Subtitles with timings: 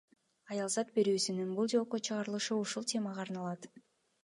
[0.53, 3.73] Аялзат берүүсүнүн бул жолку чыгарылышы ушул темага арналат.